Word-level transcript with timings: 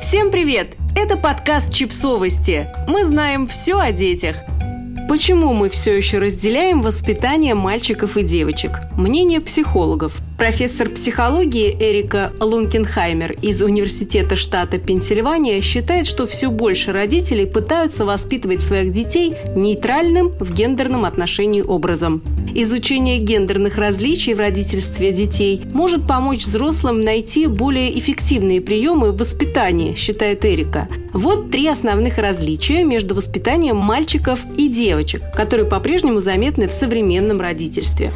Всем 0.00 0.30
привет! 0.30 0.76
Это 0.94 1.16
подкаст 1.16 1.72
«Чипсовости». 1.72 2.68
Мы 2.86 3.04
знаем 3.04 3.46
все 3.46 3.78
о 3.78 3.92
детях. 3.92 4.36
Почему 5.08 5.54
мы 5.54 5.70
все 5.70 5.96
еще 5.96 6.18
разделяем 6.18 6.82
воспитание 6.82 7.54
мальчиков 7.54 8.18
и 8.18 8.22
девочек? 8.22 8.80
Мнение 8.92 9.40
психологов. 9.40 10.20
Профессор 10.36 10.90
психологии 10.90 11.74
Эрика 11.80 12.30
Лункенхаймер 12.40 13.32
из 13.40 13.62
Университета 13.62 14.36
штата 14.36 14.76
Пенсильвания 14.76 15.62
считает, 15.62 16.04
что 16.04 16.26
все 16.26 16.50
больше 16.50 16.92
родителей 16.92 17.46
пытаются 17.46 18.04
воспитывать 18.04 18.60
своих 18.60 18.92
детей 18.92 19.34
нейтральным 19.54 20.32
в 20.38 20.52
гендерном 20.52 21.06
отношении 21.06 21.62
образом. 21.62 22.22
Изучение 22.54 23.18
гендерных 23.18 23.78
различий 23.78 24.34
в 24.34 24.38
родительстве 24.38 25.10
детей 25.10 25.62
может 25.72 26.06
помочь 26.06 26.44
взрослым 26.44 27.00
найти 27.00 27.46
более 27.46 27.98
эффективные 27.98 28.60
приемы 28.60 29.12
в 29.12 29.16
воспитании, 29.16 29.94
считает 29.94 30.44
Эрика. 30.44 30.86
Вот 31.14 31.50
три 31.50 31.66
основных 31.66 32.18
различия 32.18 32.84
между 32.84 33.14
воспитанием 33.14 33.78
мальчиков 33.78 34.40
и 34.58 34.68
девочек, 34.68 35.22
которые 35.34 35.66
по-прежнему 35.66 36.20
заметны 36.20 36.68
в 36.68 36.72
современном 36.72 37.40
родительстве. 37.40 38.12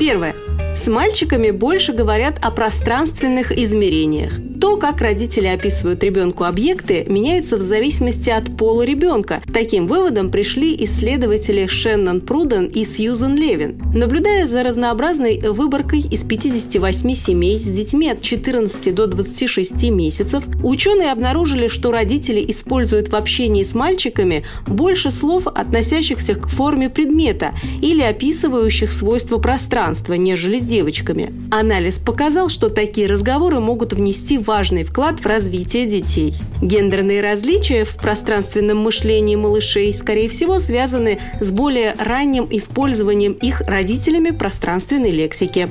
Первое. 0.00 0.33
С 0.76 0.88
мальчиками 0.88 1.50
больше 1.50 1.92
говорят 1.92 2.38
о 2.42 2.50
пространственных 2.50 3.52
измерениях. 3.52 4.32
То, 4.64 4.78
как 4.78 5.02
родители 5.02 5.46
описывают 5.46 6.02
ребенку 6.02 6.44
объекты, 6.44 7.04
меняется 7.06 7.58
в 7.58 7.60
зависимости 7.60 8.30
от 8.30 8.56
пола 8.56 8.80
ребенка. 8.80 9.42
Таким 9.52 9.86
выводом 9.86 10.30
пришли 10.30 10.74
исследователи 10.86 11.66
Шеннон 11.66 12.22
Пруден 12.22 12.68
и 12.68 12.86
Сьюзен 12.86 13.36
Левин. 13.36 13.82
Наблюдая 13.94 14.46
за 14.46 14.62
разнообразной 14.62 15.38
выборкой 15.50 16.00
из 16.00 16.24
58 16.24 17.12
семей 17.12 17.60
с 17.60 17.70
детьми 17.70 18.08
от 18.08 18.22
14 18.22 18.94
до 18.94 19.06
26 19.06 19.90
месяцев, 19.90 20.42
ученые 20.62 21.12
обнаружили, 21.12 21.68
что 21.68 21.90
родители 21.90 22.42
используют 22.48 23.08
в 23.08 23.16
общении 23.16 23.64
с 23.64 23.74
мальчиками 23.74 24.44
больше 24.66 25.10
слов, 25.10 25.46
относящихся 25.46 26.36
к 26.36 26.48
форме 26.48 26.88
предмета 26.88 27.52
или 27.82 28.00
описывающих 28.00 28.92
свойства 28.92 29.36
пространства, 29.36 30.14
нежели 30.14 30.58
с 30.58 30.64
девочками. 30.64 31.34
Анализ 31.50 31.98
показал, 31.98 32.48
что 32.48 32.70
такие 32.70 33.08
разговоры 33.08 33.60
могут 33.60 33.92
внести 33.92 34.38
в 34.38 34.53
важный 34.54 34.84
вклад 34.84 35.18
в 35.18 35.26
развитие 35.26 35.84
детей. 35.84 36.36
Гендерные 36.62 37.20
различия 37.20 37.82
в 37.82 37.96
пространственном 37.96 38.78
мышлении 38.78 39.34
малышей, 39.34 39.92
скорее 39.92 40.28
всего, 40.28 40.60
связаны 40.60 41.18
с 41.40 41.50
более 41.50 41.96
ранним 41.98 42.46
использованием 42.48 43.32
их 43.32 43.62
родителями 43.62 44.30
пространственной 44.30 45.10
лексики. 45.10 45.68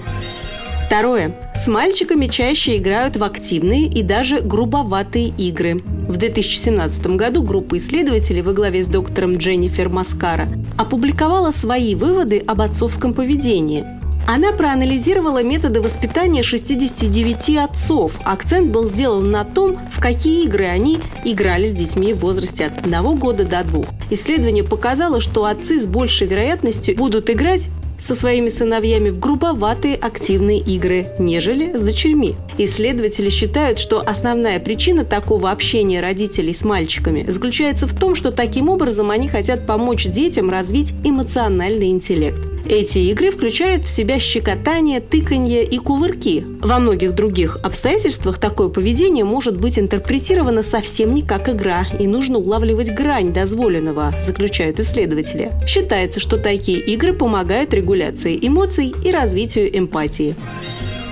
Второе. 0.85 1.33
С 1.55 1.69
мальчиками 1.69 2.27
чаще 2.27 2.75
играют 2.75 3.15
в 3.15 3.23
активные 3.23 3.87
и 3.87 4.03
даже 4.03 4.41
грубоватые 4.41 5.29
игры. 5.29 5.75
В 6.09 6.17
2017 6.17 7.07
году 7.15 7.41
группа 7.41 7.77
исследователей 7.77 8.41
во 8.41 8.51
главе 8.51 8.83
с 8.83 8.87
доктором 8.87 9.37
Дженнифер 9.37 9.87
Маскара 9.87 10.49
опубликовала 10.77 11.51
свои 11.51 11.95
выводы 11.95 12.43
об 12.45 12.59
отцовском 12.59 13.13
поведении– 13.13 13.85
она 14.25 14.51
проанализировала 14.51 15.43
методы 15.43 15.81
воспитания 15.81 16.43
69 16.43 17.57
отцов. 17.57 18.19
Акцент 18.23 18.69
был 18.69 18.87
сделан 18.87 19.31
на 19.31 19.43
том, 19.43 19.77
в 19.91 19.99
какие 19.99 20.45
игры 20.45 20.65
они 20.65 20.99
играли 21.25 21.65
с 21.65 21.73
детьми 21.73 22.13
в 22.13 22.19
возрасте 22.19 22.65
от 22.65 22.85
1 22.85 23.15
года 23.17 23.43
до 23.45 23.63
2. 23.63 23.85
Исследование 24.11 24.63
показало, 24.63 25.19
что 25.19 25.45
отцы 25.45 25.79
с 25.79 25.87
большей 25.87 26.27
вероятностью 26.27 26.95
будут 26.95 27.29
играть 27.29 27.69
со 27.99 28.15
своими 28.15 28.49
сыновьями 28.49 29.09
в 29.09 29.19
грубоватые 29.19 29.95
активные 29.95 30.59
игры, 30.59 31.07
нежели 31.19 31.75
с 31.75 31.81
дочерьми. 31.81 32.35
Исследователи 32.57 33.29
считают, 33.29 33.79
что 33.79 33.99
основная 33.99 34.59
причина 34.59 35.05
такого 35.05 35.51
общения 35.51 36.01
родителей 36.01 36.53
с 36.53 36.65
мальчиками 36.65 37.25
заключается 37.29 37.87
в 37.87 37.93
том, 37.93 38.15
что 38.15 38.31
таким 38.31 38.67
образом 38.69 39.09
они 39.09 39.27
хотят 39.27 39.65
помочь 39.65 40.05
детям 40.05 40.49
развить 40.49 40.93
эмоциональный 41.03 41.89
интеллект. 41.89 42.52
Эти 42.65 42.99
игры 42.99 43.29
включают 43.29 43.83
в 43.85 43.89
себя 43.89 44.19
щекотание, 44.19 45.01
тыканье 45.01 45.65
и 45.65 45.77
кувырки. 45.79 46.45
Во 46.61 46.79
многих 46.79 47.13
других 47.13 47.57
обстоятельствах 47.61 48.37
такое 48.37 48.69
поведение 48.69 49.25
может 49.25 49.59
быть 49.59 49.77
интерпретировано 49.77 50.63
совсем 50.63 51.13
не 51.13 51.23
как 51.23 51.49
игра, 51.49 51.85
и 51.99 52.07
нужно 52.07 52.37
улавливать 52.37 52.93
грань 52.93 53.33
дозволенного, 53.33 54.15
заключают 54.21 54.79
исследователи. 54.79 55.51
Считается, 55.67 56.21
что 56.21 56.37
такие 56.37 56.79
игры 56.79 57.13
помогают 57.13 57.73
регуляции 57.73 58.39
эмоций 58.41 58.93
и 59.03 59.11
развитию 59.11 59.77
эмпатии. 59.77 60.35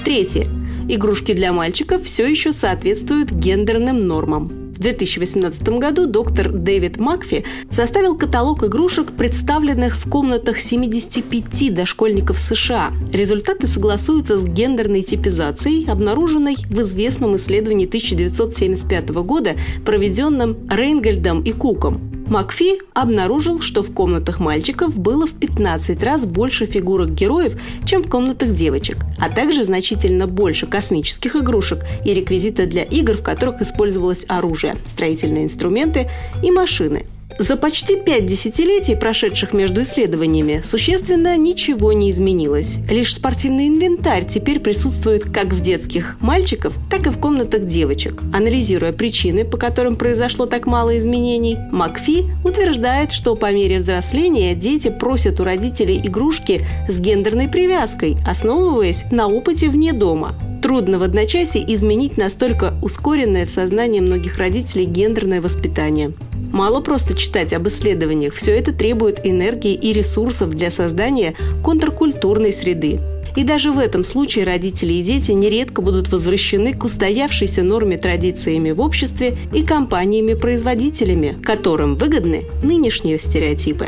Третье. 0.06 0.48
Игрушки 0.88 1.34
для 1.34 1.52
мальчиков 1.52 2.04
все 2.04 2.28
еще 2.28 2.54
соответствуют 2.54 3.32
гендерным 3.32 4.00
нормам. 4.00 4.61
В 4.82 4.84
2018 4.84 5.62
году 5.78 6.08
доктор 6.08 6.50
Дэвид 6.50 6.98
Макфи 6.98 7.46
составил 7.70 8.18
каталог 8.18 8.64
игрушек, 8.64 9.12
представленных 9.12 9.96
в 9.96 10.10
комнатах 10.10 10.58
75 10.58 11.72
дошкольников 11.72 12.40
США. 12.40 12.92
Результаты 13.14 13.68
согласуются 13.68 14.38
с 14.38 14.44
гендерной 14.44 15.04
типизацией, 15.04 15.88
обнаруженной 15.88 16.56
в 16.56 16.82
известном 16.82 17.36
исследовании 17.36 17.86
1975 17.86 19.10
года, 19.10 19.56
проведенном 19.86 20.58
Рейнгельдом 20.68 21.44
и 21.44 21.52
Куком. 21.52 22.21
Макфи 22.32 22.80
обнаружил, 22.94 23.60
что 23.60 23.84
в 23.84 23.94
комнатах 23.94 24.40
мальчиков 24.40 24.98
было 24.98 25.28
в 25.28 25.34
15 25.34 26.02
раз 26.02 26.26
больше 26.26 26.66
фигурок 26.66 27.10
героев, 27.14 27.62
чем 27.84 28.04
в 28.04 28.10
комнатах 28.10 28.54
девочек, 28.54 29.00
а 29.20 29.28
также 29.28 29.66
значительно 29.66 30.28
больше 30.28 30.66
космических 30.66 31.36
игрушек 31.36 31.84
и 32.06 32.14
реквизита 32.14 32.68
для 32.68 32.84
игр, 32.84 33.18
в 33.18 33.22
которых 33.22 33.62
использовалось 33.62 34.24
оружие, 34.30 34.78
строительные 34.94 35.44
инструменты 35.44 36.10
и 36.42 36.52
машины– 36.52 37.06
за 37.42 37.56
почти 37.56 37.96
пять 37.96 38.28
десятилетий, 38.28 38.96
прошедших 38.96 39.52
между 39.52 39.82
исследованиями, 39.82 40.62
существенно 40.64 41.36
ничего 41.38 41.92
не 41.92 42.12
изменилось. 42.12 42.78
Лишь 42.88 43.16
спортивный 43.16 43.68
инвентарь 43.68 44.28
теперь 44.28 44.60
присутствует 44.60 45.24
как 45.24 45.52
в 45.52 45.62
детских 45.62 46.18
мальчиков, 46.20 46.74
так 46.90 47.08
и 47.08 47.10
в 47.10 47.18
комнатах 47.18 47.66
девочек. 47.66 48.22
Анализируя 48.32 48.94
причины, 48.94 49.44
по 49.44 49.58
которым 49.58 49.96
произошло 49.96 50.46
так 50.46 50.68
мало 50.68 51.00
изменений, 51.00 51.58
Макфи 51.72 52.26
утверждает, 52.44 53.12
что 53.12 53.36
по 53.36 53.52
мере 53.52 53.80
взросления 53.80 54.54
дети 54.54 54.90
просят 54.90 55.40
у 55.40 55.44
родителей 55.44 56.00
игрушки 56.04 56.62
с 56.88 57.00
гендерной 57.00 57.48
привязкой, 57.48 58.18
основываясь 58.24 59.04
на 59.10 59.28
опыте 59.28 59.68
вне 59.68 59.94
дома. 59.94 60.36
Трудно 60.72 61.00
в 61.00 61.04
одночасье 61.04 61.62
изменить 61.76 62.16
настолько 62.16 62.76
ускоренное 62.82 63.46
в 63.46 63.50
сознании 63.50 64.00
многих 64.00 64.38
родителей 64.38 64.86
гендерное 64.86 65.42
воспитание. 65.42 66.14
Мало 66.54 66.80
просто 66.80 67.14
читать 67.14 67.52
об 67.52 67.68
исследованиях, 67.68 68.36
все 68.36 68.58
это 68.58 68.72
требует 68.72 69.20
энергии 69.26 69.74
и 69.74 69.92
ресурсов 69.92 70.52
для 70.52 70.72
создания 70.72 71.36
контркультурной 71.62 72.54
среды. 72.54 73.02
И 73.36 73.44
даже 73.44 73.74
в 73.74 73.80
этом 73.80 74.06
случае 74.06 74.46
родители 74.46 74.94
и 74.94 75.04
дети 75.04 75.32
нередко 75.32 75.82
будут 75.82 76.10
возвращены 76.10 76.74
к 76.74 76.86
устоявшейся 76.86 77.64
норме 77.64 77.98
традициями 77.98 78.72
в 78.72 78.80
обществе 78.80 79.36
и 79.54 79.64
компаниями-производителями, 79.64 81.36
которым 81.44 81.96
выгодны 81.96 82.46
нынешние 82.64 83.20
стереотипы. 83.20 83.88